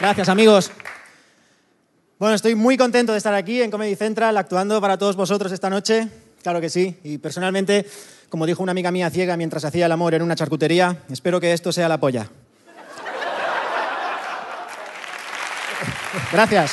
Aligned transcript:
Gracias, 0.00 0.30
amigos. 0.30 0.70
Bueno, 2.18 2.34
estoy 2.34 2.54
muy 2.54 2.78
contento 2.78 3.12
de 3.12 3.18
estar 3.18 3.34
aquí 3.34 3.60
en 3.60 3.70
Comedy 3.70 3.94
Central 3.96 4.34
actuando 4.38 4.80
para 4.80 4.96
todos 4.96 5.14
vosotros 5.14 5.52
esta 5.52 5.68
noche. 5.68 6.08
Claro 6.42 6.58
que 6.58 6.70
sí. 6.70 6.98
Y 7.04 7.18
personalmente, 7.18 7.86
como 8.30 8.46
dijo 8.46 8.62
una 8.62 8.72
amiga 8.72 8.90
mía 8.90 9.10
ciega 9.10 9.36
mientras 9.36 9.62
hacía 9.66 9.84
el 9.84 9.92
amor 9.92 10.14
en 10.14 10.22
una 10.22 10.34
charcutería, 10.34 10.96
espero 11.10 11.38
que 11.38 11.52
esto 11.52 11.70
sea 11.70 11.86
la 11.86 12.00
polla. 12.00 12.30
Gracias. 16.32 16.72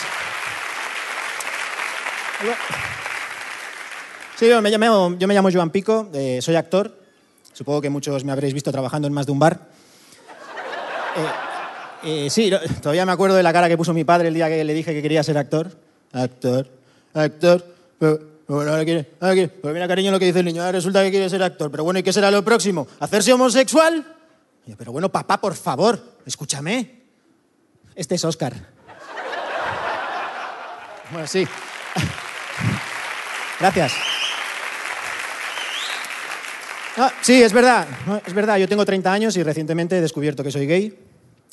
Sí, 4.38 4.47
yo 4.47 4.62
me 4.62 4.69
llamo, 4.69 5.17
yo 5.19 5.28
me 5.28 5.34
llamo 5.34 5.50
Joan 5.52 5.72
Pico, 5.72 6.09
eh, 6.14 6.39
soy 6.41 6.56
actor. 6.56 6.97
Supongo 7.52 7.81
que 7.81 7.89
muchos 7.89 8.23
me 8.23 8.31
habréis 8.31 8.53
visto 8.53 8.72
trabajando 8.72 9.06
en 9.06 9.14
más 9.14 9.25
de 9.25 9.34
un 9.34 9.39
bar. 9.39 9.59
Eh, 11.17 11.47
eh, 12.03 12.30
sí, 12.30 12.52
todavía 12.81 13.06
me 13.06 13.12
acuerdo 13.12 13.36
de 13.36 13.44
la 13.44 13.53
cara 13.53 13.67
que 13.67 13.78
puso 13.78 13.94
mi 13.94 14.03
padre 14.03 14.30
el 14.30 14.34
día 14.34 14.48
que 14.48 14.64
le 14.64 14.73
dije 14.73 14.94
que 14.94 15.02
quería 15.02 15.23
ser 15.23 15.38
actor. 15.38 15.72
Actor, 16.14 16.67
actor. 17.14 17.66
Pero, 18.00 18.20
bueno, 18.48 18.72
ahora 18.72 18.86
quiere, 18.86 19.08
mira, 19.64 19.88
cariño, 19.88 20.12
lo 20.12 20.20
que 20.20 20.25
dice 20.25 20.40
el 20.40 20.45
niño. 20.45 20.62
Ahora 20.62 20.78
resulta 20.78 21.03
que 21.03 21.12
quiere 21.12 21.30
ser 21.30 21.44
actor. 21.44 21.70
Pero 21.70 21.84
bueno, 21.84 22.00
¿y 22.00 22.03
qué 22.03 22.14
será 22.14 22.31
lo 22.31 22.44
próximo? 22.44 22.88
¿Hacerse 23.00 23.34
homosexual? 23.34 24.16
Pero 24.78 24.92
bueno, 24.92 25.09
papá, 25.09 25.40
por 25.40 25.56
favor, 25.56 26.00
escúchame. 26.25 27.02
Este 27.95 28.16
es 28.16 28.25
Oscar. 28.25 28.53
Bueno, 31.09 31.25
sí. 31.25 31.48
Gracias. 33.62 33.94
Ah, 36.98 37.14
sí, 37.22 37.42
es 37.42 37.53
verdad, 37.53 37.88
es 38.25 38.34
verdad. 38.34 38.58
Yo 38.58 38.68
tengo 38.68 38.84
30 38.84 39.14
años 39.14 39.38
y 39.38 39.44
recientemente 39.44 39.98
he 39.98 40.02
descubierto 40.02 40.44
que 40.44 40.52
soy 40.52 40.68
gay. 40.68 41.06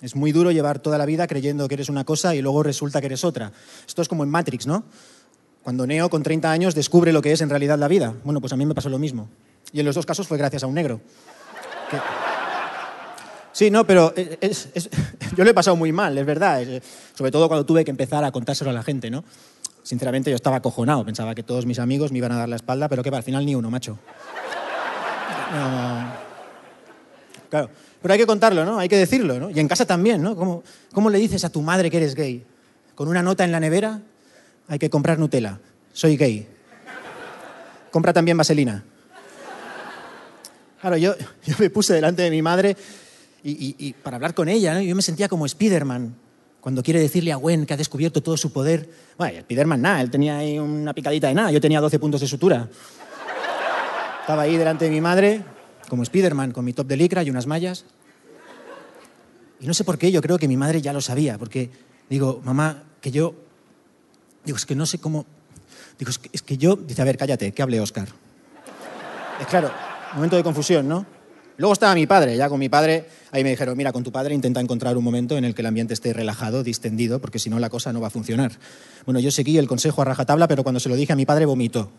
Es 0.04 0.14
muy 0.14 0.32
duro 0.32 0.50
llevar 0.50 0.80
toda 0.80 0.98
la 0.98 1.06
vida 1.06 1.26
creyendo 1.26 1.66
que 1.66 1.74
eres 1.76 1.88
una 1.88 2.04
cosa 2.04 2.34
y 2.34 2.42
luego 2.42 2.62
resulta 2.62 3.00
que 3.00 3.06
eres 3.06 3.24
otra. 3.24 3.52
Esto 3.86 4.02
es 4.02 4.08
como 4.08 4.22
en 4.22 4.28
Matrix, 4.28 4.66
¿no? 4.66 4.84
Cuando 5.62 5.86
Neo, 5.86 6.10
con 6.10 6.22
30 6.22 6.50
años, 6.50 6.74
descubre 6.74 7.10
lo 7.10 7.22
que 7.22 7.32
es 7.32 7.40
en 7.40 7.48
realidad 7.48 7.78
la 7.78 7.88
vida. 7.88 8.12
Bueno, 8.22 8.42
pues 8.42 8.52
a 8.52 8.56
mí 8.56 8.66
me 8.66 8.74
pasó 8.74 8.90
lo 8.90 8.98
mismo. 8.98 9.30
Y 9.72 9.80
en 9.80 9.86
los 9.86 9.94
dos 9.94 10.04
casos 10.04 10.28
fue 10.28 10.36
gracias 10.36 10.62
a 10.62 10.66
un 10.66 10.74
negro. 10.74 11.00
Que- 11.90 11.96
Sí, 13.52 13.70
no, 13.70 13.86
pero 13.86 14.12
yo 15.36 15.44
lo 15.44 15.50
he 15.50 15.54
pasado 15.54 15.74
muy 15.76 15.90
mal, 15.90 16.18
es 16.18 16.26
verdad. 16.26 16.60
Sobre 17.14 17.30
todo 17.30 17.48
cuando 17.48 17.64
tuve 17.64 17.82
que 17.84 17.90
empezar 17.90 18.24
a 18.24 18.30
contárselo 18.30 18.68
a 18.68 18.74
la 18.74 18.82
gente, 18.82 19.10
¿no? 19.10 19.24
Sinceramente 19.82 20.28
yo 20.28 20.36
estaba 20.36 20.56
acojonado. 20.56 21.02
Pensaba 21.06 21.34
que 21.34 21.42
todos 21.44 21.64
mis 21.64 21.78
amigos 21.78 22.12
me 22.12 22.18
iban 22.18 22.32
a 22.32 22.36
dar 22.36 22.48
la 22.50 22.56
espalda, 22.56 22.90
pero 22.90 23.02
que 23.02 23.08
va, 23.10 23.16
al 23.16 23.22
final 23.22 23.46
ni 23.46 23.54
uno, 23.54 23.70
macho. 23.70 23.98
No. 25.52 26.23
Claro. 27.50 27.70
Pero 28.02 28.12
hay 28.14 28.20
que 28.20 28.26
contarlo, 28.26 28.64
¿no? 28.64 28.78
Hay 28.78 28.88
que 28.88 28.96
decirlo, 28.96 29.38
¿no? 29.38 29.50
Y 29.50 29.58
en 29.60 29.68
casa 29.68 29.86
también, 29.86 30.22
¿no? 30.22 30.36
¿Cómo, 30.36 30.62
¿Cómo 30.92 31.08
le 31.10 31.18
dices 31.18 31.44
a 31.44 31.48
tu 31.50 31.62
madre 31.62 31.90
que 31.90 31.96
eres 31.96 32.14
gay? 32.14 32.44
¿Con 32.94 33.08
una 33.08 33.22
nota 33.22 33.44
en 33.44 33.52
la 33.52 33.60
nevera? 33.60 34.00
Hay 34.68 34.78
que 34.78 34.90
comprar 34.90 35.18
Nutella. 35.18 35.58
Soy 35.92 36.16
gay. 36.16 36.46
Compra 37.90 38.12
también 38.12 38.36
vaselina. 38.36 38.84
Claro, 40.80 40.96
yo, 40.96 41.14
yo 41.46 41.54
me 41.58 41.70
puse 41.70 41.94
delante 41.94 42.22
de 42.22 42.30
mi 42.30 42.42
madre 42.42 42.76
y, 43.42 43.50
y- 43.52 43.76
y 43.78 43.92
para 43.94 44.16
hablar 44.16 44.34
con 44.34 44.48
ella, 44.48 44.74
¿no? 44.74 44.80
Yo 44.82 44.94
me 44.94 45.02
sentía 45.02 45.28
como 45.28 45.46
Spiderman 45.48 46.14
cuando 46.60 46.82
quiere 46.82 46.98
decirle 47.00 47.30
a 47.32 47.36
Gwen 47.36 47.66
que 47.66 47.74
ha 47.74 47.76
descubierto 47.76 48.22
todo 48.22 48.36
su 48.36 48.52
poder. 48.52 48.88
Bueno, 49.18 49.40
Spiderman 49.42 49.80
nada, 49.82 50.00
él 50.00 50.10
tenía 50.10 50.38
ahí 50.38 50.58
una 50.58 50.92
picadita 50.94 51.28
de 51.28 51.34
nada, 51.34 51.50
yo 51.50 51.60
tenía 51.60 51.80
12 51.80 51.98
puntos 51.98 52.20
de 52.20 52.26
sutura. 52.26 52.68
Estaba 54.22 54.42
ahí 54.42 54.56
delante 54.56 54.86
de 54.86 54.90
mi 54.90 55.00
madre, 55.02 55.42
como 55.88 56.04
Spiderman, 56.04 56.52
con 56.52 56.64
mi 56.64 56.72
top 56.72 56.86
de 56.86 56.96
licra 56.96 57.22
y 57.22 57.30
unas 57.30 57.46
mallas. 57.46 57.84
Y 59.60 59.66
no 59.66 59.74
sé 59.74 59.84
por 59.84 59.98
qué, 59.98 60.10
yo 60.12 60.20
creo 60.20 60.38
que 60.38 60.48
mi 60.48 60.56
madre 60.56 60.80
ya 60.80 60.92
lo 60.92 61.00
sabía, 61.00 61.38
porque 61.38 61.70
digo, 62.08 62.40
mamá, 62.44 62.84
que 63.00 63.10
yo. 63.10 63.34
Digo, 64.44 64.56
es 64.56 64.66
que 64.66 64.74
no 64.74 64.86
sé 64.86 64.98
cómo. 64.98 65.26
Digo, 65.98 66.10
es 66.32 66.42
que, 66.42 66.58
yo. 66.58 66.76
Dice, 66.76 67.00
a 67.02 67.04
ver, 67.04 67.16
cállate, 67.16 67.52
que 67.52 67.62
hable 67.62 67.80
Oscar. 67.80 68.08
Es 69.40 69.46
claro, 69.46 69.70
momento 70.14 70.36
de 70.36 70.42
confusión, 70.42 70.88
¿no? 70.88 71.06
Luego 71.56 71.72
estaba 71.72 71.94
mi 71.94 72.06
padre, 72.06 72.36
ya 72.36 72.48
con 72.48 72.58
mi 72.58 72.68
padre, 72.68 73.06
ahí 73.30 73.44
me 73.44 73.50
dijeron, 73.50 73.76
mira, 73.76 73.92
con 73.92 74.02
tu 74.02 74.10
padre 74.10 74.34
intenta 74.34 74.60
encontrar 74.60 74.96
un 74.96 75.04
momento 75.04 75.36
en 75.36 75.44
el 75.44 75.54
que 75.54 75.62
el 75.62 75.66
ambiente 75.66 75.94
esté 75.94 76.12
relajado, 76.12 76.64
distendido, 76.64 77.20
porque 77.20 77.38
si 77.38 77.48
no 77.48 77.60
la 77.60 77.70
cosa 77.70 77.92
no 77.92 78.00
va 78.00 78.08
a 78.08 78.10
funcionar. 78.10 78.52
Bueno, 79.04 79.20
yo 79.20 79.30
seguí 79.30 79.56
el 79.56 79.68
consejo 79.68 80.02
a 80.02 80.04
rajatabla, 80.04 80.48
pero 80.48 80.64
cuando 80.64 80.80
se 80.80 80.88
lo 80.88 80.96
dije 80.96 81.12
a 81.12 81.16
mi 81.16 81.26
padre 81.26 81.46
vomitó. 81.46 81.90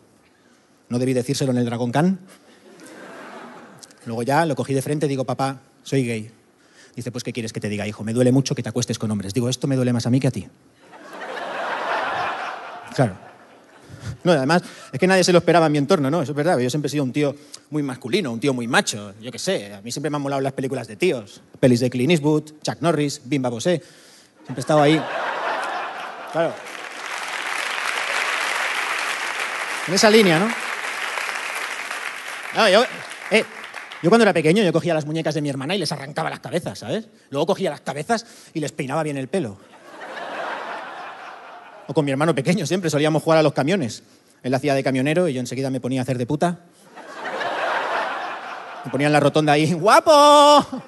No 0.90 1.00
debí 1.00 1.14
decírselo 1.14 1.52
en 1.52 1.58
el 1.58 1.66
Dragon 1.66 1.90
Khan. 1.92 2.20
Luego 4.06 4.24
ya 4.24 4.46
lo 4.46 4.56
cogí 4.56 4.74
de 4.74 4.82
frente 4.82 5.06
y 5.06 5.10
digo, 5.10 5.26
papá, 5.26 5.60
soy 5.84 6.06
gay. 6.06 6.32
Dice, 6.96 7.12
pues 7.12 7.24
¿qué 7.24 7.34
quieres 7.34 7.52
que 7.52 7.60
te 7.60 7.68
diga, 7.68 7.88
hijo? 7.88 8.04
Me 8.04 8.14
duele 8.14 8.32
mucho 8.32 8.56
que 8.56 8.64
te 8.64 8.70
acuestes 8.70 8.98
con 8.98 9.12
hombres. 9.12 9.34
Digo, 9.34 9.50
esto 9.50 9.68
me 9.68 9.76
duele 9.76 9.92
más 9.92 10.06
a 10.06 10.10
mí 10.10 10.20
que 10.20 10.28
a 10.28 10.32
ti. 10.32 10.48
Claro. 12.96 13.18
No, 14.24 14.32
además, 14.32 14.64
es 14.92 15.00
que 15.00 15.06
nadie 15.06 15.24
se 15.24 15.32
lo 15.32 15.40
esperaba 15.40 15.66
en 15.66 15.72
mi 15.74 15.78
entorno, 15.78 16.10
¿no? 16.10 16.22
Eso 16.22 16.32
es 16.32 16.36
verdad. 16.36 16.58
Yo 16.58 16.70
siempre 16.70 16.88
he 16.88 16.90
sido 16.90 17.04
un 17.04 17.12
tío 17.12 17.36
muy 17.70 17.84
masculino, 17.84 18.32
un 18.32 18.40
tío 18.40 18.54
muy 18.54 18.68
macho. 18.68 19.14
Yo 19.22 19.32
qué 19.32 19.38
sé, 19.38 19.74
a 19.74 19.82
mí 19.82 19.92
siempre 19.92 20.10
me 20.10 20.16
han 20.16 20.22
molado 20.22 20.42
las 20.42 20.54
películas 20.54 20.88
de 20.88 20.96
tíos. 20.96 21.42
Pelis 21.60 21.82
de 21.82 21.90
Clint 21.90 22.12
Eastwood, 22.12 22.54
Chuck 22.64 22.82
Norris, 22.82 23.22
Bimba 23.26 23.50
Bosé. 23.50 23.84
Siempre 24.46 24.56
he 24.56 24.60
estado 24.60 24.82
ahí. 24.82 25.02
Claro. 26.32 26.54
En 29.88 29.94
esa 29.94 30.10
línea, 30.10 30.40
¿no? 30.40 30.48
No, 32.56 32.70
yo, 32.70 32.84
eh, 33.30 33.44
yo 34.06 34.12
cuando 34.12 34.22
era 34.22 34.34
pequeño 34.34 34.62
yo 34.62 34.72
cogía 34.72 34.94
las 34.94 35.08
muñecas 35.08 35.34
de 35.34 35.42
mi 35.42 35.50
hermana 35.50 35.74
y 35.74 35.80
les 35.80 35.92
arrancaba 35.92 36.30
las 36.30 36.40
cabezas, 36.40 36.78
¿sabes? 36.78 37.08
Luego 37.32 37.48
cogía 37.48 37.72
las 37.72 37.82
cabezas 37.82 38.24
y 38.54 38.60
les 38.60 38.72
peinaba 38.72 39.02
bien 39.02 39.18
el 39.18 39.28
pelo. 39.28 39.58
O 41.88 41.94
con 41.96 42.06
mi 42.06 42.12
hermano 42.12 42.36
pequeño 42.36 42.68
siempre 42.68 42.92
solíamos 42.92 43.24
jugar 43.24 43.40
a 43.40 43.42
los 43.42 43.54
camiones. 43.54 44.04
Él 44.44 44.54
hacía 44.54 44.76
de 44.76 44.84
camionero 44.84 45.28
y 45.28 45.34
yo 45.34 45.40
enseguida 45.40 45.72
me 45.72 45.80
ponía 45.80 46.02
a 46.02 46.04
hacer 46.04 46.20
de 46.20 46.28
puta. 46.28 46.60
Me 48.86 48.92
ponía 48.92 49.08
en 49.08 49.14
la 49.14 49.20
rotonda 49.20 49.54
ahí, 49.54 49.74
¡guapo! 49.74 50.84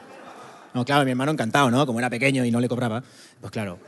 No, 0.75 0.85
claro, 0.85 1.03
mi 1.03 1.09
hermano 1.09 1.31
encantado, 1.31 1.71
¿no? 1.71 1.87
Como 1.87 1.97
era 1.97 2.11
pequeño 2.11 2.45
y 2.45 2.51
no 2.51 2.59
le 2.59 2.69
cobraba. 2.69 3.01
Pues 3.41 3.51
claro. 3.51 3.79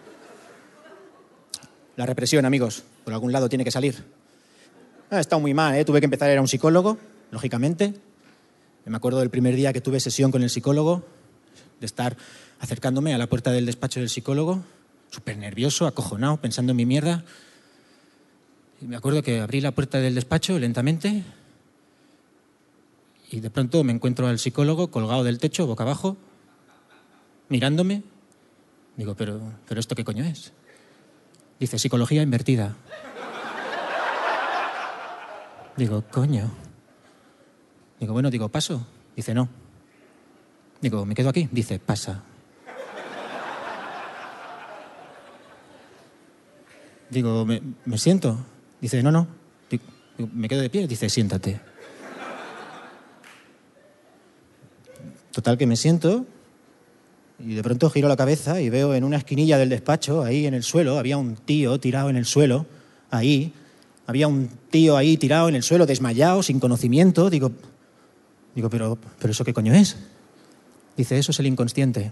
La 1.98 2.08
represión, 2.08 2.46
amigos, 2.46 2.82
por 3.04 3.14
algún 3.14 3.32
lado 3.32 3.48
tiene 3.48 3.64
que 3.64 3.70
salir. 3.70 4.04
Ha 5.12 5.20
estado 5.20 5.40
muy 5.40 5.54
mal, 5.54 5.76
¿eh? 5.76 5.86
Tuve 5.86 6.00
que 6.00 6.06
empezar 6.06 6.30
a 6.30 6.32
ir 6.32 6.40
a 6.40 6.42
un 6.42 6.48
psicólogo, 6.48 6.98
lógicamente. 7.30 8.09
Me 8.90 8.98
acuerdo 8.98 9.20
del 9.20 9.30
primer 9.30 9.56
día 9.56 9.72
que 9.72 9.82
tuve 9.82 10.00
sesión 10.00 10.32
con 10.32 10.42
el 10.42 10.50
psicólogo, 10.50 11.06
de 11.80 11.86
estar 11.86 12.18
acercándome 12.60 13.14
a 13.14 13.20
la 13.20 13.28
puerta 13.28 13.52
del 13.52 13.68
despacho 13.68 14.00
del 14.00 14.10
psicólogo, 14.10 14.64
súper 15.12 15.38
nervioso, 15.38 15.86
acojonado, 15.86 16.38
pensando 16.38 16.72
en 16.72 16.78
mi 16.78 16.88
mierda. 16.88 17.24
Me 18.82 18.96
acuerdo 18.96 19.22
que 19.22 19.42
abrí 19.42 19.62
la 19.62 19.74
puerta 19.74 20.00
del 20.00 20.16
despacho 20.16 20.58
lentamente 20.58 21.24
y 23.30 23.42
de 23.42 23.50
pronto 23.52 23.84
me 23.84 23.94
encuentro 23.94 24.28
al 24.28 24.40
psicólogo 24.40 24.90
colgado 24.90 25.24
del 25.24 25.38
techo, 25.38 25.68
boca 25.68 25.84
abajo, 25.84 26.18
mirándome. 27.48 28.02
Digo, 28.98 29.14
pero, 29.14 29.40
pero 29.68 29.80
¿esto 29.80 29.94
qué 29.94 30.04
coño 30.04 30.24
es? 30.24 30.52
Dice, 31.60 31.78
psicología 31.78 32.24
invertida. 32.24 32.76
Digo, 35.78 36.04
coño. 36.10 36.69
Digo, 38.00 38.14
bueno, 38.14 38.30
digo, 38.30 38.50
paso. 38.50 38.86
Dice, 39.16 39.34
no. 39.34 39.50
Digo, 40.82 41.06
¿me 41.06 41.16
quedo 41.16 41.30
aquí? 41.30 41.50
Dice, 41.52 41.80
pasa. 41.80 42.24
Digo, 47.10 47.46
¿me, 47.46 47.62
me 47.86 47.98
siento? 47.98 48.38
Dice, 48.80 49.04
no, 49.04 49.12
no. 49.12 49.28
Digo, 49.70 49.84
me 50.34 50.48
quedo 50.48 50.62
de 50.62 50.70
pie. 50.70 50.88
Dice, 50.88 51.10
siéntate. 51.10 51.60
Total 55.32 55.58
que 55.58 55.68
me 55.68 55.76
siento 55.76 56.26
y 57.40 57.54
de 57.54 57.64
pronto 57.64 57.90
giro 57.90 58.08
la 58.08 58.18
cabeza 58.18 58.60
y 58.62 58.70
veo 58.70 58.94
en 58.94 59.04
una 59.04 59.18
esquinilla 59.18 59.58
del 59.58 59.70
despacho, 59.70 60.24
ahí 60.24 60.46
en 60.46 60.54
el 60.54 60.64
suelo, 60.64 61.00
había 61.00 61.18
un 61.18 61.36
tío 61.36 61.80
tirado 61.80 62.10
en 62.10 62.18
el 62.18 62.26
suelo, 62.26 62.66
ahí, 63.12 63.54
había 64.08 64.28
un 64.28 64.50
tío 64.70 64.98
ahí 64.98 65.18
tirado 65.18 65.48
en 65.48 65.56
el 65.56 65.64
suelo, 65.64 65.86
desmayado, 65.86 66.44
sin 66.44 66.60
conocimiento. 66.60 67.30
Digo, 67.30 67.52
digo, 68.56 68.70
pero, 68.70 68.98
pero 69.20 69.32
¿eso 69.32 69.44
qué 69.44 69.54
coño 69.54 69.74
es? 69.74 69.96
Dice, 70.98 71.18
eso 71.18 71.32
es 71.32 71.40
el 71.40 71.48
inconsciente. 71.48 72.12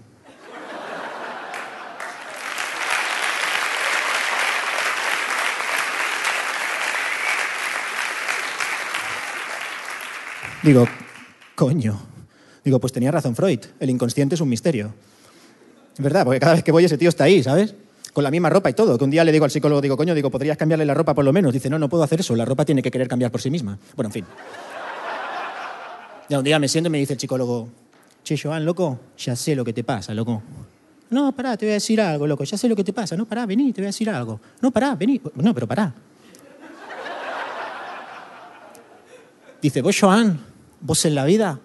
Digo, 10.62 10.86
coño. 11.54 11.98
Digo, 12.64 12.80
pues 12.80 12.92
tenía 12.92 13.10
razón 13.10 13.34
Freud, 13.34 13.60
el 13.80 13.90
inconsciente 13.90 14.34
es 14.34 14.40
un 14.40 14.48
misterio. 14.48 14.92
Es 15.94 16.02
verdad, 16.02 16.24
porque 16.24 16.40
cada 16.40 16.54
vez 16.54 16.64
que 16.64 16.72
voy 16.72 16.84
ese 16.84 16.98
tío 16.98 17.08
está 17.08 17.24
ahí, 17.24 17.42
¿sabes? 17.42 17.74
Con 18.12 18.24
la 18.24 18.30
misma 18.30 18.50
ropa 18.50 18.68
y 18.68 18.74
todo. 18.74 18.98
Que 18.98 19.04
un 19.04 19.10
día 19.10 19.24
le 19.24 19.32
digo 19.32 19.44
al 19.44 19.50
psicólogo, 19.50 19.80
digo, 19.80 19.96
coño, 19.96 20.14
digo, 20.14 20.30
¿podrías 20.30 20.56
cambiarle 20.56 20.84
la 20.84 20.94
ropa 20.94 21.14
por 21.14 21.24
lo 21.24 21.32
menos? 21.32 21.52
Dice, 21.52 21.70
no, 21.70 21.78
no 21.78 21.88
puedo 21.88 22.02
hacer 22.02 22.20
eso, 22.20 22.36
la 22.36 22.44
ropa 22.44 22.64
tiene 22.64 22.82
que 22.82 22.90
querer 22.90 23.08
cambiar 23.08 23.30
por 23.30 23.40
sí 23.40 23.50
misma. 23.50 23.78
Bueno, 23.96 24.08
en 24.08 24.12
fin. 24.12 24.24
Ya 26.28 26.38
un 26.38 26.44
día 26.44 26.58
me 26.58 26.68
siento 26.68 26.88
y 26.88 26.90
me 26.90 26.98
dice 26.98 27.14
el 27.14 27.18
psicólogo, 27.18 27.68
che, 28.22 28.36
Joan, 28.36 28.64
loco, 28.64 28.98
ya 29.16 29.34
sé 29.34 29.54
lo 29.54 29.64
que 29.64 29.72
te 29.72 29.82
pasa, 29.82 30.12
loco. 30.12 30.42
No, 31.10 31.32
pará, 31.32 31.56
te 31.56 31.64
voy 31.64 31.70
a 31.70 31.74
decir 31.74 32.00
algo, 32.00 32.26
loco, 32.26 32.44
ya 32.44 32.58
sé 32.58 32.68
lo 32.68 32.76
que 32.76 32.84
te 32.84 32.92
pasa. 32.92 33.16
No, 33.16 33.24
pará, 33.24 33.46
vení, 33.46 33.72
te 33.72 33.80
voy 33.80 33.86
a 33.86 33.88
decir 33.88 34.10
algo. 34.10 34.40
No, 34.60 34.70
pará, 34.70 34.94
vení. 34.94 35.20
No, 35.36 35.54
pero 35.54 35.66
pará. 35.66 35.94
Dice, 39.62 39.80
vos, 39.80 39.96
Joan, 39.98 40.38
vos 40.80 41.04
en 41.06 41.14
la 41.14 41.24
vida, 41.24 41.60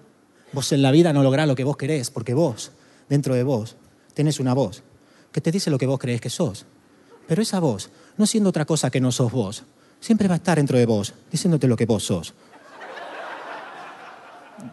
vos 0.54 0.71
en 0.71 0.81
la 0.81 0.92
vida 0.92 1.12
no 1.12 1.24
lográs 1.24 1.48
lo 1.48 1.56
que 1.56 1.63
vos 1.63 1.75
querés, 1.75 2.10
porque 2.10 2.33
vos, 2.33 2.71
dentro 3.10 3.36
de 3.36 3.44
vos, 3.44 3.75
tenés 4.13 4.39
una 4.39 4.54
voz 4.54 4.81
que 5.33 5.42
te 5.42 5.51
dice 5.51 5.69
lo 5.69 5.77
que 5.77 5.88
vos 5.88 6.00
creés 6.00 6.21
que 6.21 6.30
sos. 6.30 6.65
Pero 7.27 7.42
esa 7.42 7.60
voz, 7.60 7.89
no 8.18 8.25
siendo 8.25 8.50
otra 8.50 8.65
cosa 8.65 8.89
que 8.89 9.01
no 9.01 9.12
sos 9.12 9.31
vos, 9.31 9.63
siempre 10.00 10.27
va 10.27 10.36
a 10.36 10.38
estar 10.38 10.57
dentro 10.57 10.77
de 10.77 10.86
vos, 10.86 11.13
diciéndote 11.31 11.68
lo 11.68 11.75
que 11.75 11.86
vos 11.86 12.04
sos. 12.04 12.33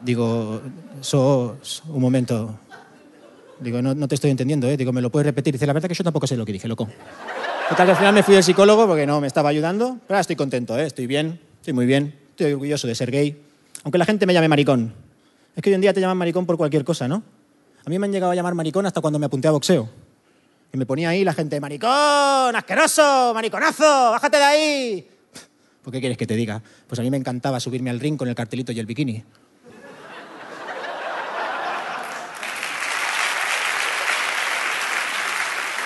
Digo, 0.03 0.63
sos, 1.01 1.83
un 1.89 2.01
momento, 2.01 2.59
digo, 3.61 3.83
no, 3.83 3.95
no 3.95 4.09
te 4.09 4.15
estoy 4.15 4.31
entendiendo, 4.31 4.69
¿eh? 4.69 4.77
Digo, 4.77 4.93
¿me 4.93 5.03
lo 5.03 5.11
puedes 5.11 5.27
repetir? 5.27 5.55
Dice, 5.55 5.67
la 5.67 5.73
verdad 5.73 5.89
que 5.89 5.95
yo 5.95 6.05
tampoco 6.05 6.27
sé 6.27 6.37
lo 6.37 6.45
que 6.45 6.53
dije, 6.53 6.69
loco. 6.69 6.89
Total, 7.69 7.91
al 7.91 7.97
final 7.97 8.15
me 8.15 8.23
fui 8.23 8.35
al 8.35 8.43
psicólogo 8.43 8.87
porque 8.87 9.07
no 9.07 9.21
me 9.21 9.27
estaba 9.27 9.49
ayudando, 9.49 9.99
pero 10.07 10.17
ahora 10.17 10.21
estoy 10.21 10.37
contento, 10.37 10.79
¿eh? 10.79 10.87
Estoy 10.87 11.07
bien, 11.07 11.41
estoy 11.57 11.73
muy 11.73 11.87
bien, 11.87 12.19
estoy 12.31 12.53
orgulloso 12.53 12.87
de 12.87 12.95
ser 12.95 13.11
gay, 13.11 13.41
aunque 13.85 13.99
la 13.99 14.05
gente 14.05 14.27
me 14.27 14.35
llame 14.35 14.49
maricón. 14.49 14.95
Es 15.55 15.63
que 15.63 15.71
hoy 15.71 15.75
en 15.75 15.81
día 15.81 15.93
te 15.93 16.01
llaman 16.01 16.17
maricón 16.17 16.47
por 16.47 16.57
cualquier 16.57 16.85
cosa, 16.85 17.07
¿no? 17.07 17.23
A 17.85 17.91
mí 17.91 17.99
me 17.99 18.07
han 18.07 18.13
llegado 18.13 18.33
a 18.33 18.35
llamar 18.35 18.55
maricón 18.55 18.87
hasta 18.87 19.01
cuando 19.01 19.19
me 19.19 19.27
apunté 19.27 19.49
a 19.49 19.53
boxeo. 19.53 19.89
Y 20.73 20.77
me 20.79 20.87
ponía 20.87 21.09
ahí 21.11 21.25
la 21.25 21.33
gente, 21.33 21.61
maricón, 21.61 22.55
asqueroso, 22.55 23.33
mariconazo, 23.35 24.11
bájate 24.13 24.37
de 24.37 24.45
ahí. 24.45 25.09
¿Por 25.83 25.93
qué 25.93 26.01
quieres 26.01 26.17
que 26.17 26.27
te 26.27 26.37
diga? 26.37 26.63
Pues 26.87 26.99
a 26.99 27.03
mí 27.03 27.11
me 27.11 27.17
encantaba 27.17 27.59
subirme 27.59 27.91
al 27.91 28.01
ring 28.01 28.17
con 28.17 28.29
el 28.29 28.35
cartelito 28.35 28.71
y 28.73 28.79
el 28.79 28.87
bikini. 28.87 29.25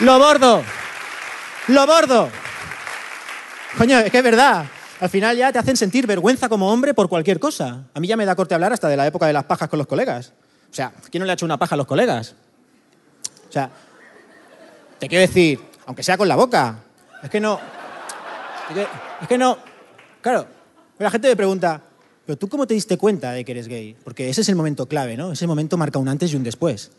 ¡Lo 0.00 0.18
bordo! 0.18 0.62
¡Lo 1.68 1.86
bordo! 1.86 2.28
Coño, 3.78 3.98
es 3.98 4.10
que 4.10 4.18
es 4.18 4.24
verdad. 4.24 4.66
Al 5.00 5.08
final 5.08 5.36
ya 5.36 5.52
te 5.52 5.58
hacen 5.58 5.76
sentir 5.76 6.06
vergüenza 6.06 6.48
como 6.48 6.72
hombre 6.72 6.94
por 6.94 7.08
cualquier 7.08 7.38
cosa. 7.38 7.84
A 7.94 8.00
mí 8.00 8.08
ya 8.08 8.16
me 8.16 8.24
da 8.24 8.34
corte 8.34 8.54
hablar 8.54 8.72
hasta 8.72 8.88
de 8.88 8.96
la 8.96 9.06
época 9.06 9.26
de 9.26 9.32
las 9.32 9.44
pajas 9.44 9.68
con 9.68 9.78
los 9.78 9.86
colegas. 9.86 10.32
O 10.70 10.74
sea, 10.74 10.92
¿quién 11.10 11.20
no 11.20 11.26
le 11.26 11.32
ha 11.32 11.34
hecho 11.34 11.44
una 11.44 11.58
paja 11.58 11.74
a 11.74 11.78
los 11.78 11.86
colegas? 11.86 12.34
O 13.48 13.52
sea, 13.52 13.70
te 14.98 15.08
quiero 15.08 15.20
decir, 15.20 15.60
aunque 15.86 16.02
sea 16.02 16.16
con 16.16 16.28
la 16.28 16.36
boca. 16.36 16.78
Es 17.22 17.30
que 17.30 17.40
no. 17.40 17.60
Es 19.20 19.28
que, 19.28 19.38
no. 19.38 19.58
Claro, 20.20 20.46
la 20.98 21.10
gente 21.10 21.28
me 21.28 21.36
pregunta, 21.36 21.82
¿pero 22.24 22.38
tú 22.38 22.48
cómo 22.48 22.66
te 22.66 22.74
diste 22.74 22.96
cuenta 22.96 23.32
de 23.32 23.44
que 23.44 23.52
eres 23.52 23.68
gay? 23.68 23.96
Porque 24.02 24.28
ese 24.28 24.40
es 24.40 24.48
el 24.48 24.56
momento 24.56 24.86
clave, 24.86 25.16
¿no? 25.16 25.32
Ese 25.32 25.46
momento 25.46 25.76
marca 25.76 25.98
un 25.98 26.08
antes 26.08 26.32
y 26.32 26.36
un 26.36 26.42
después. 26.42 26.90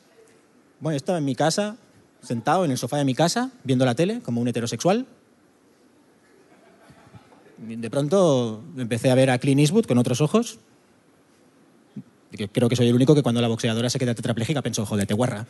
Bueno, 0.80 0.96
estaba 0.96 1.18
en 1.18 1.26
mi 1.26 1.36
casa, 1.36 1.78
sentado 2.26 2.66
en 2.66 2.72
el 2.72 2.78
sofá 2.78 2.98
de 2.98 3.06
mi 3.06 3.16
casa, 3.16 3.52
viendo 3.64 3.86
la 3.86 3.96
tele, 3.96 4.22
como 4.22 4.42
un 4.42 4.48
heterosexual. 4.48 5.06
De 7.58 7.90
pronto 7.90 8.64
empecé 8.78 9.12
a 9.12 9.16
ver 9.16 9.30
a 9.30 9.38
Clint 9.38 9.62
Eastwood 9.62 9.86
con 9.86 9.98
otros 9.98 10.22
ojos. 10.22 10.60
Creo 12.52 12.68
que 12.68 12.76
soy 12.76 12.90
el 12.90 12.96
único 12.96 13.16
que 13.16 13.24
cuando 13.24 13.42
la 13.42 13.48
boxeadora 13.48 13.90
se 13.90 13.98
queda 13.98 14.14
tetrapléjica 14.14 14.62
pensó, 14.62 14.86
joder, 14.86 15.08
te 15.08 15.14
guarra. 15.14 15.48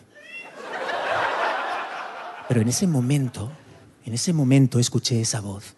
Pero 2.47 2.61
en 2.61 2.67
ese 2.67 2.85
momento, 2.85 3.51
en 4.05 4.13
ese 4.13 4.33
momento 4.33 4.77
escuché 4.77 5.19
esa 5.19 5.41
voz, 5.41 5.75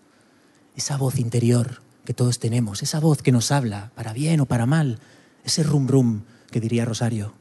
esa 0.76 0.98
voz 0.98 1.18
interior 1.18 1.82
que 2.04 2.14
todos 2.14 2.40
tenemos, 2.40 2.84
esa 2.84 3.00
voz 3.00 3.22
que 3.22 3.32
nos 3.32 3.52
habla, 3.52 3.92
para 3.96 4.12
bien 4.12 4.42
o 4.42 4.46
para 4.46 4.66
mal, 4.66 5.00
ese 5.46 5.64
rum 5.64 5.88
rum 5.88 6.22
que 6.52 6.60
diría 6.60 6.84
Rosario. 6.84 7.34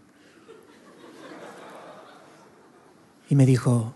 Y 3.28 3.34
me 3.34 3.44
dijo, 3.46 3.93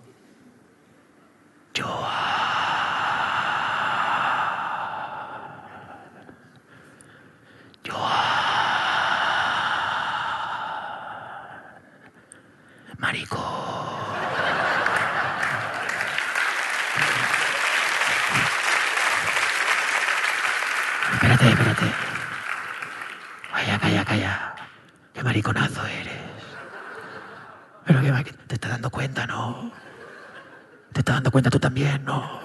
marico. 12.98 13.38
Espérate, 21.14 21.48
espérate. 21.48 21.86
Calla, 23.52 23.78
calla, 23.78 24.04
calla. 24.04 24.54
Qué 25.12 25.22
mariconazo 25.22 25.86
eres. 25.86 26.14
Pero 27.84 28.00
que 28.00 28.12
mari- 28.12 28.32
te 28.46 28.54
estás 28.54 28.70
dando 28.70 28.90
cuenta, 28.90 29.26
¿no? 29.26 29.72
Te 31.00 31.02
estás 31.02 31.16
dando 31.16 31.30
cuenta 31.30 31.48
tú 31.48 31.58
también, 31.58 32.04
¿no? 32.04 32.40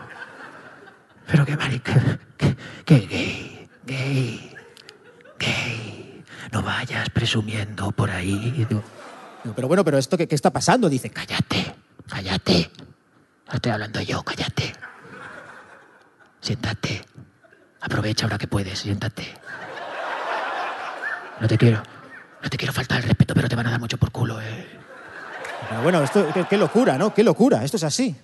Pero 1.28 1.46
qué 1.46 1.58
marico. 1.58 1.92
Qué, 2.38 2.56
gay, 2.86 3.68
gay, 3.86 4.56
gay. 5.38 6.24
No 6.54 6.62
vayas 6.62 7.10
presumiendo 7.10 7.92
por 7.92 8.10
ahí. 8.10 8.66
Pero 9.58 9.68
bueno, 9.68 9.84
pero 9.84 9.98
esto 9.98 10.16
qué, 10.16 10.26
qué 10.26 10.36
está 10.36 10.52
pasando? 10.54 10.88
Dice, 10.88 11.10
cállate, 11.10 11.76
cállate. 12.08 12.72
Estoy 13.52 13.74
hablando 13.74 14.00
yo, 14.00 14.24
cállate. 14.24 14.72
Siéntate. 16.40 17.04
Aprovecha 17.82 18.26
ahora 18.26 18.38
que 18.38 18.48
puedes, 18.48 18.80
siéntate. 18.80 19.34
No 21.42 21.48
te 21.50 21.58
quiero, 21.58 21.84
no 22.42 22.50
te 22.50 22.56
quiero 22.56 22.72
faltar 22.72 23.00
el 23.00 23.04
respeto, 23.04 23.34
pero 23.34 23.50
te 23.50 23.56
van 23.58 23.68
a 23.68 23.72
dar 23.72 23.82
mucho 23.82 23.98
por 23.98 24.12
culo, 24.12 24.40
eh. 24.40 24.80
Pero 25.68 25.82
bueno, 25.82 26.02
esto, 26.02 26.26
qué 26.50 26.58
locura, 26.58 26.98
¿no? 26.98 27.14
Qué 27.14 27.22
locura, 27.22 27.62
esto 27.66 27.76
es 27.76 27.84
así. 27.84 28.16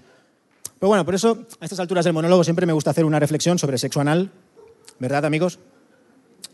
Pero 0.81 0.87
bueno, 0.89 1.05
por 1.05 1.13
eso, 1.13 1.45
a 1.59 1.63
estas 1.63 1.79
alturas 1.79 2.05
del 2.05 2.13
monólogo 2.13 2.43
siempre 2.43 2.65
me 2.65 2.73
gusta 2.73 2.89
hacer 2.89 3.05
una 3.05 3.19
reflexión 3.19 3.59
sobre 3.59 3.77
sexo 3.77 4.01
anal. 4.01 4.31
¿Verdad, 4.97 5.25
amigos? 5.25 5.59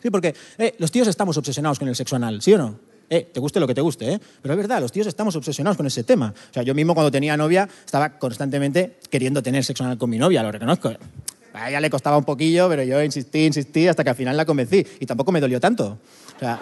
Sí, 0.01 0.09
porque 0.09 0.35
eh, 0.57 0.75
los 0.79 0.91
tíos 0.91 1.07
estamos 1.07 1.37
obsesionados 1.37 1.79
con 1.79 1.87
el 1.87 1.95
sexo 1.95 2.17
anal, 2.17 2.41
¿sí 2.41 2.53
o 2.53 2.57
no? 2.57 2.77
Eh, 3.09 3.29
te 3.33 3.39
guste 3.39 3.61
lo 3.61 3.67
que 3.67 3.73
te 3.73 3.79
guste, 3.79 4.11
¿eh? 4.11 4.19
Pero 4.41 4.53
es 4.53 4.57
verdad, 4.57 4.81
los 4.81 4.91
tíos 4.91 5.07
estamos 5.07 5.33
obsesionados 5.37 5.77
con 5.77 5.87
ese 5.87 6.03
tema. 6.03 6.33
O 6.49 6.53
sea, 6.53 6.61
yo 6.61 6.75
mismo 6.75 6.93
cuando 6.93 7.09
tenía 7.09 7.37
novia 7.37 7.69
estaba 7.85 8.19
constantemente 8.19 8.99
queriendo 9.09 9.41
tener 9.41 9.63
sexo 9.63 9.85
anal 9.85 9.97
con 9.97 10.09
mi 10.09 10.17
novia, 10.17 10.43
lo 10.43 10.51
reconozco. 10.51 10.91
A 11.53 11.69
ella 11.69 11.79
le 11.79 11.89
costaba 11.89 12.17
un 12.17 12.25
poquillo, 12.25 12.67
pero 12.67 12.83
yo 12.83 13.01
insistí, 13.01 13.45
insistí 13.45 13.87
hasta 13.87 14.03
que 14.03 14.09
al 14.09 14.17
final 14.17 14.35
la 14.35 14.43
convencí. 14.43 14.85
Y 14.99 15.05
tampoco 15.05 15.31
me 15.31 15.39
dolió 15.39 15.61
tanto. 15.61 15.99
O 16.35 16.39
sea, 16.39 16.59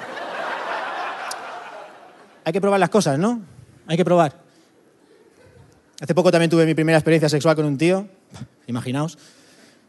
hay 2.44 2.54
que 2.54 2.62
probar 2.62 2.80
las 2.80 2.92
cosas, 2.92 3.18
¿no? 3.18 3.42
Hay 3.88 3.98
que 3.98 4.06
probar. 4.06 4.45
Hace 6.02 6.14
poco 6.14 6.30
también 6.30 6.50
tuve 6.50 6.66
mi 6.66 6.74
primera 6.74 6.98
experiencia 6.98 7.30
sexual 7.30 7.56
con 7.56 7.66
un 7.66 7.78
tío. 7.78 8.08
Imaginaos. 8.68 9.18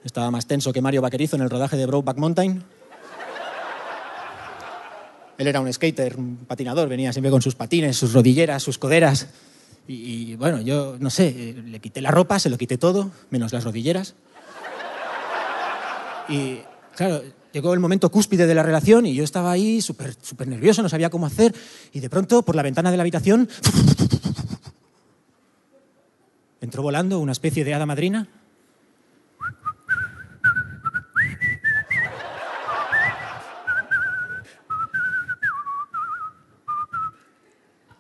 Estaba 0.05 0.31
más 0.31 0.47
tenso 0.47 0.73
que 0.73 0.81
Mario 0.81 1.03
Vaquerizo 1.03 1.35
en 1.35 1.43
el 1.43 1.51
rodaje 1.51 1.77
de 1.77 1.87
Brokeback 1.87 2.17
Mountain. 2.19 2.63
Él 5.39 5.47
era 5.49 5.61
un 5.61 5.71
skater, 5.73 6.17
un 6.17 6.37
patinador, 6.47 6.89
venía 6.89 7.13
siempre 7.13 7.31
con 7.31 7.43
sus 7.43 7.57
patines, 7.57 7.97
sus 7.97 8.13
rodilleras, 8.13 8.63
sus 8.63 8.79
coderas. 8.79 9.27
Y, 9.89 10.35
bueno, 10.37 10.61
yo 10.61 10.97
no 10.99 11.11
sé, 11.11 11.29
eh, 11.29 11.63
le 11.65 11.81
quité 11.81 12.01
la 12.01 12.11
ropa, 12.11 12.39
se 12.39 12.51
lo 12.51 12.57
quité 12.57 12.79
todo, 12.79 13.11
menos 13.31 13.53
las 13.53 13.65
rodilleras. 13.65 14.15
Y 16.29 16.59
claro, 16.95 17.23
llegó 17.53 17.75
el 17.75 17.81
momento 17.81 18.11
cúspide 18.11 18.47
de 18.47 18.55
la 18.55 18.63
relación 18.63 19.07
y 19.07 19.15
yo 19.15 19.23
estaba 19.23 19.51
ahí 19.53 19.81
súper 19.81 20.15
súper 20.21 20.49
nervioso, 20.49 20.83
no 20.83 20.89
sabía 20.89 21.11
cómo 21.11 21.27
hacer. 21.27 21.55
Y 21.93 22.01
de 22.01 22.11
pronto, 22.11 22.43
por 22.43 22.57
la 22.57 22.63
ventana 22.63 22.91
de 22.91 22.97
la 22.97 23.03
habitación, 23.03 23.49
entró 26.61 26.83
volando 26.83 27.19
una 27.19 27.33
especie 27.33 27.65
de 27.65 27.75
hada 27.75 27.87
madrina. 27.87 28.29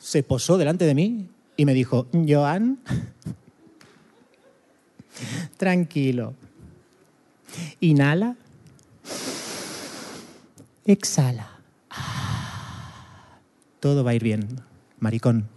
se 0.07 0.23
posó 0.23 0.57
delante 0.57 0.85
de 0.85 0.95
mí 0.95 1.29
y 1.57 1.67
me 1.67 1.75
dijo, 1.75 2.07
Joan, 2.13 2.79
tranquilo. 5.57 6.33
Inhala. 7.81 8.37
Exhala. 10.85 11.51
Todo 13.81 14.05
va 14.05 14.13
a 14.13 14.15
ir 14.15 14.23
bien, 14.23 14.61
maricón. 15.01 15.56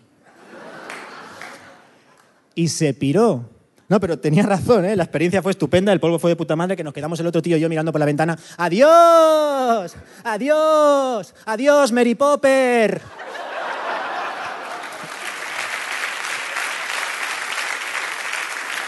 Y 2.55 2.67
se 2.67 2.93
piró. 2.93 3.45
No, 3.87 3.99
pero 3.99 4.19
tenía 4.19 4.43
razón, 4.43 4.85
¿eh? 4.85 4.95
La 4.95 5.03
experiencia 5.03 5.41
fue 5.41 5.51
estupenda, 5.51 5.91
el 5.91 5.99
polvo 5.99 6.19
fue 6.19 6.29
de 6.29 6.35
puta 6.35 6.55
madre, 6.55 6.77
que 6.77 6.83
nos 6.83 6.93
quedamos 6.93 7.19
el 7.19 7.27
otro 7.27 7.41
tío 7.41 7.57
y 7.57 7.59
yo 7.59 7.69
mirando 7.69 7.91
por 7.91 7.99
la 7.99 8.05
ventana. 8.05 8.37
¡Adiós! 8.57 9.95
¡Adiós! 10.23 11.33
¡Adiós, 11.45 11.91
Mary 11.91 12.15
Popper! 12.15 13.01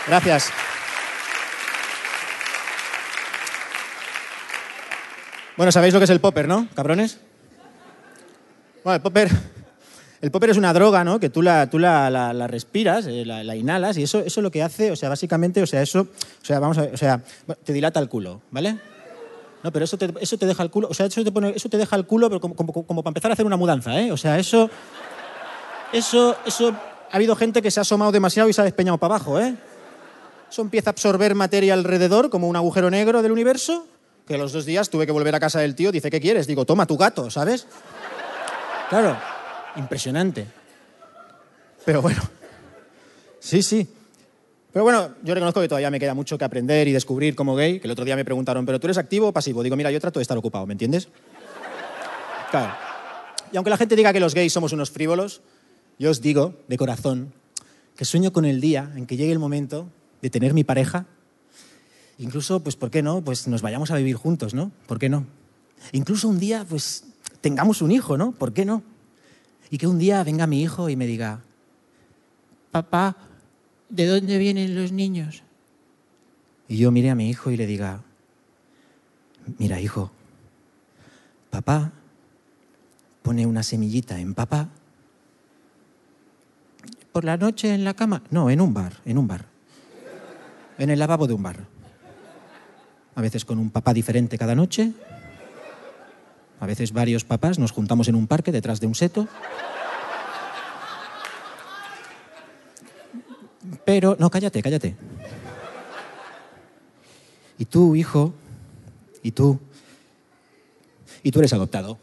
Gracias. 0.08 0.52
Bueno, 5.58 5.72
sabéis 5.72 5.94
lo 5.94 6.00
que 6.00 6.06
es 6.06 6.10
el 6.10 6.20
popper, 6.20 6.48
¿no, 6.48 6.68
cabrones? 6.76 7.20
Bueno, 8.84 8.96
el 8.96 9.02
popper, 9.02 9.30
el 10.22 10.32
popper 10.32 10.52
es 10.52 10.58
una 10.58 10.72
droga, 10.74 11.04
¿no? 11.04 11.20
Que 11.20 11.30
tú 11.30 11.42
la, 11.42 11.70
tú 11.70 11.80
la, 11.80 12.10
la- 12.10 12.48
respiras, 12.48 13.08
eh, 13.08 13.26
la, 13.26 13.44
la 13.44 13.56
inhalas, 13.56 13.98
y 13.98 14.04
eso, 14.04 14.20
eso 14.20 14.42
lo 14.42 14.52
que 14.52 14.62
hace, 14.64 14.92
o 14.92 14.96
sea, 14.96 15.10
básicamente, 15.10 15.62
o 15.64 15.68
sea, 15.68 15.82
eso, 15.82 16.02
o 16.02 16.46
sea, 16.46 16.60
vamos 16.60 16.78
a 16.78 16.82
ver, 16.82 16.94
o 16.94 16.98
sea, 16.98 17.22
te 17.64 17.74
dilata 17.74 18.00
el 18.00 18.08
culo, 18.10 18.42
¿vale? 18.52 18.78
No, 19.64 19.72
pero 19.72 19.86
eso 19.86 19.98
te, 19.98 20.12
eso 20.20 20.38
te 20.38 20.46
deja 20.46 20.64
el 20.64 20.70
culo, 20.72 20.88
o 20.90 20.94
sea, 20.94 21.06
eso 21.08 21.24
te, 21.24 21.32
eso 21.56 21.70
te 21.70 21.78
deja 21.78 21.96
el 21.96 22.06
culo, 22.06 22.30
pero 22.30 22.40
como, 22.40 22.56
como- 22.56 23.04
para 23.04 23.10
empezar 23.10 23.32
a 23.32 23.34
hacer 23.34 23.46
una 23.46 23.58
mudanza, 23.58 24.00
¿eh? 24.00 24.12
O 24.12 24.18
sea, 24.18 24.38
eso, 24.40 24.70
eso, 25.94 26.36
eso, 26.46 26.70
ha 27.12 27.16
habido 27.16 27.36
gente 27.36 27.62
que 27.62 27.72
se 27.72 27.80
ha 27.80 27.82
asomado 27.82 28.12
demasiado 28.12 28.48
y 28.50 28.54
se 28.54 28.62
ha 28.62 28.64
despeñado 28.64 28.98
para 28.98 29.16
abajo, 29.16 29.40
¿eh? 29.40 29.56
Eso 30.50 30.62
empieza 30.62 30.90
a 30.90 30.92
absorber 30.92 31.34
materia 31.36 31.74
alrededor, 31.74 32.30
como 32.30 32.48
un 32.48 32.56
agujero 32.56 32.90
negro 32.90 33.22
del 33.22 33.32
universo, 33.32 33.86
que 34.28 34.38
los 34.38 34.52
dos 34.52 34.66
días 34.66 34.90
tuve 34.90 35.06
que 35.06 35.12
volver 35.12 35.34
a 35.36 35.40
casa 35.40 35.60
del 35.60 35.76
tío, 35.76 35.92
dice, 35.92 36.10
¿qué 36.10 36.20
quieres? 36.22 36.48
Digo, 36.48 36.66
toma 36.66 36.86
tu 36.86 36.98
gato, 36.98 37.30
¿sabes? 37.30 37.68
Claro, 38.90 39.18
impresionante. 39.76 40.48
Pero 41.86 42.02
bueno, 42.02 42.22
sí, 43.40 43.62
sí. 43.62 43.88
Pero 44.72 44.84
bueno, 44.84 45.16
yo 45.24 45.34
reconozco 45.34 45.60
que 45.60 45.68
todavía 45.68 45.92
me 45.92 46.00
queda 46.00 46.14
mucho 46.14 46.38
que 46.38 46.46
aprender 46.46 46.88
y 46.88 46.94
descubrir 46.94 47.36
como 47.36 47.56
gay, 47.56 47.80
que 47.80 47.88
el 47.88 47.92
otro 47.92 48.06
día 48.06 48.16
me 48.16 48.24
preguntaron, 48.24 48.66
¿pero 48.66 48.80
tú 48.80 48.88
eres 48.88 48.98
activo 48.98 49.28
o 49.28 49.34
pasivo? 49.34 49.64
Digo, 49.64 49.76
mira, 49.76 49.92
yo 49.92 50.00
trato 50.00 50.20
de 50.20 50.22
estar 50.22 50.38
ocupado, 50.38 50.66
¿me 50.66 50.74
entiendes? 50.74 51.10
Claro. 52.52 52.74
Y 53.52 53.58
aunque 53.58 53.70
la 53.70 53.78
gente 53.78 53.96
diga 53.96 54.14
que 54.14 54.20
los 54.20 54.34
gays 54.34 54.54
somos 54.54 54.72
unos 54.72 54.92
frívolos, 54.92 55.42
yo 56.00 56.10
os 56.10 56.22
digo, 56.22 56.56
de 56.68 56.78
corazón, 56.78 57.34
que 57.98 58.06
sueño 58.06 58.32
con 58.32 58.46
el 58.46 58.62
día 58.62 58.92
en 58.96 59.06
que 59.06 59.18
llegue 59.18 59.32
el 59.32 59.40
momento 59.40 59.90
de 60.22 60.30
tener 60.30 60.54
mi 60.54 60.64
pareja. 60.64 61.06
Incluso, 62.18 62.62
pues, 62.62 62.76
¿por 62.76 62.92
qué 62.92 63.02
no? 63.02 63.22
Pues 63.22 63.48
nos 63.48 63.62
vayamos 63.62 63.92
a 63.92 63.98
vivir 63.98 64.16
juntos, 64.16 64.54
¿no? 64.54 64.72
¿Por 64.88 65.00
qué 65.00 65.10
no? 65.10 65.26
Incluso 65.92 66.28
un 66.28 66.40
día, 66.40 66.66
pues, 66.68 67.04
tengamos 67.42 67.82
un 67.82 67.92
hijo, 67.92 68.18
¿no? 68.18 68.32
¿Por 68.32 68.54
qué 68.54 68.64
no? 68.64 68.84
Y 69.72 69.78
que 69.78 69.88
un 69.88 69.98
día 69.98 70.24
venga 70.24 70.46
mi 70.46 70.62
hijo 70.62 70.90
y 70.90 70.98
me 70.98 71.08
diga, 71.08 71.40
papá, 72.72 73.16
¿de 73.90 74.06
dónde 74.06 74.38
vienen 74.38 74.76
los 74.76 74.92
niños? 74.92 75.44
Y 76.68 76.78
yo 76.78 76.92
mire 76.92 77.10
a 77.10 77.16
mi 77.16 77.30
hijo 77.30 77.52
y 77.52 77.58
le 77.58 77.66
diga, 77.66 78.02
mira, 79.58 79.80
hijo, 79.80 80.12
papá 81.50 81.94
pone 83.22 83.46
una 83.46 83.64
semillita 83.64 84.20
en 84.20 84.34
papá. 84.34 84.68
¿Por 87.14 87.24
la 87.24 87.38
noche 87.38 87.74
en 87.74 87.86
la 87.86 87.94
cama? 87.94 88.24
No, 88.30 88.50
en 88.50 88.60
un 88.60 88.74
bar, 88.74 88.98
en 89.06 89.18
un 89.18 89.28
bar. 89.28 89.46
En 90.78 90.90
el 90.90 91.00
lavabo 91.00 91.28
de 91.28 91.34
un 91.34 91.44
bar. 91.44 91.66
A 93.16 93.22
veces 93.22 93.46
con 93.46 93.58
un 93.58 93.70
papá 93.70 93.94
diferente 93.94 94.38
cada 94.38 94.56
noche. 94.56 94.92
A 96.62 96.68
veces 96.68 96.94
varios 96.94 97.26
papás 97.26 97.58
nos 97.58 97.72
juntamos 97.72 98.08
en 98.08 98.14
un 98.14 98.28
parque 98.28 98.52
detrás 98.52 98.80
de 98.80 98.86
un 98.86 98.94
seto. 98.94 99.28
Pero, 103.84 104.16
no, 104.20 104.30
cállate, 104.30 104.62
cállate. 104.62 104.96
Y 107.58 107.66
tú, 107.66 107.96
hijo, 107.96 108.36
y 109.24 109.32
tú, 109.32 109.60
y 111.24 111.32
tú 111.32 111.40
eres 111.40 111.52
adoptado. 111.54 111.98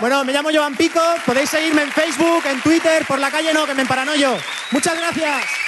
Bueno, 0.00 0.24
me 0.24 0.32
llamo 0.32 0.48
Joan 0.50 0.74
Pico, 0.74 1.00
podéis 1.26 1.50
seguirme 1.50 1.82
en 1.82 1.92
Facebook, 1.92 2.42
en 2.46 2.62
Twitter, 2.62 3.04
por 3.06 3.18
la 3.18 3.30
calle 3.30 3.52
no, 3.52 3.66
que 3.66 3.74
me 3.74 3.82
emparanoyo. 3.82 4.34
Muchas 4.70 4.96
gracias. 4.96 5.67